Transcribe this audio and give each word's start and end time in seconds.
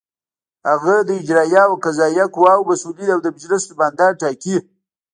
هغه 0.69 0.95
د 1.07 1.09
اجرائیه 1.21 1.61
او 1.69 1.73
قضائیه 1.85 2.25
قواوو 2.35 2.67
مسؤلین 2.71 3.09
او 3.15 3.19
د 3.23 3.27
مجلس 3.35 3.63
نوماندان 3.71 4.11
ټاکي. 4.21 4.57